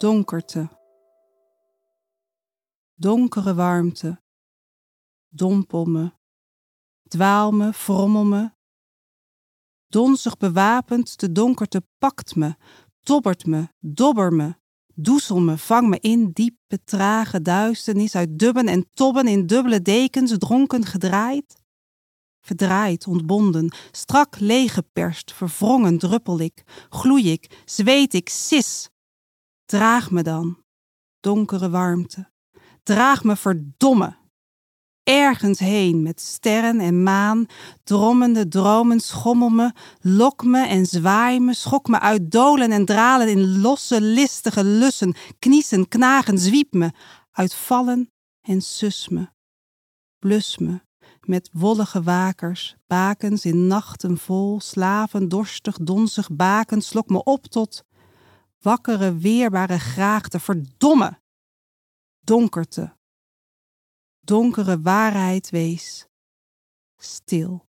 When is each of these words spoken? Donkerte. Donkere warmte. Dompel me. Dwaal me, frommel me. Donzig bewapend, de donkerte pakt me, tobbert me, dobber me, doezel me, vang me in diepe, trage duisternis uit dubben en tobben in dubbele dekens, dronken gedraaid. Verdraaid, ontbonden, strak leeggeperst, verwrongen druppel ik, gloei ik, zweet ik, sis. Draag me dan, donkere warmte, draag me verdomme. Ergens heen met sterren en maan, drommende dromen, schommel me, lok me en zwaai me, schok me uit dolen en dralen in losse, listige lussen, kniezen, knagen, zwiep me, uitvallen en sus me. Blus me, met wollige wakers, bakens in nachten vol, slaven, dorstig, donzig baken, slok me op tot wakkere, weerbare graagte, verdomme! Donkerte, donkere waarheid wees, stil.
Donkerte. 0.00 0.68
Donkere 2.94 3.54
warmte. 3.54 4.22
Dompel 5.28 5.84
me. 5.84 6.12
Dwaal 7.02 7.52
me, 7.52 7.72
frommel 7.72 8.24
me. 8.24 8.50
Donzig 9.88 10.36
bewapend, 10.36 11.18
de 11.18 11.32
donkerte 11.32 11.82
pakt 11.98 12.36
me, 12.36 12.56
tobbert 13.02 13.46
me, 13.46 13.68
dobber 13.80 14.32
me, 14.32 14.54
doezel 14.94 15.40
me, 15.40 15.58
vang 15.58 15.88
me 15.88 15.98
in 16.00 16.30
diepe, 16.32 16.84
trage 16.84 17.42
duisternis 17.42 18.14
uit 18.14 18.38
dubben 18.38 18.68
en 18.68 18.90
tobben 18.94 19.26
in 19.26 19.46
dubbele 19.46 19.82
dekens, 19.82 20.38
dronken 20.38 20.84
gedraaid. 20.84 21.62
Verdraaid, 22.40 23.06
ontbonden, 23.06 23.74
strak 23.90 24.38
leeggeperst, 24.38 25.32
verwrongen 25.32 25.98
druppel 25.98 26.40
ik, 26.40 26.86
gloei 26.88 27.32
ik, 27.32 27.62
zweet 27.64 28.14
ik, 28.14 28.28
sis. 28.28 28.90
Draag 29.70 30.10
me 30.10 30.22
dan, 30.22 30.58
donkere 31.20 31.70
warmte, 31.70 32.30
draag 32.82 33.24
me 33.24 33.36
verdomme. 33.36 34.16
Ergens 35.02 35.58
heen 35.58 36.02
met 36.02 36.20
sterren 36.20 36.80
en 36.80 37.02
maan, 37.02 37.46
drommende 37.84 38.48
dromen, 38.48 39.00
schommel 39.00 39.48
me, 39.48 39.72
lok 40.00 40.44
me 40.44 40.66
en 40.66 40.86
zwaai 40.86 41.40
me, 41.40 41.54
schok 41.54 41.88
me 41.88 42.00
uit 42.00 42.30
dolen 42.30 42.72
en 42.72 42.84
dralen 42.84 43.28
in 43.28 43.60
losse, 43.60 44.00
listige 44.00 44.64
lussen, 44.64 45.14
kniezen, 45.38 45.88
knagen, 45.88 46.38
zwiep 46.38 46.72
me, 46.72 46.90
uitvallen 47.32 48.10
en 48.40 48.60
sus 48.62 49.08
me. 49.08 49.28
Blus 50.18 50.58
me, 50.58 50.80
met 51.20 51.50
wollige 51.52 52.02
wakers, 52.02 52.76
bakens 52.86 53.44
in 53.44 53.66
nachten 53.66 54.18
vol, 54.18 54.60
slaven, 54.60 55.28
dorstig, 55.28 55.78
donzig 55.78 56.30
baken, 56.30 56.82
slok 56.82 57.08
me 57.08 57.22
op 57.24 57.46
tot 57.46 57.84
wakkere, 58.62 59.16
weerbare 59.16 59.78
graagte, 59.78 60.40
verdomme! 60.40 61.20
Donkerte, 62.20 62.96
donkere 64.20 64.80
waarheid 64.80 65.50
wees, 65.50 66.06
stil. 66.96 67.69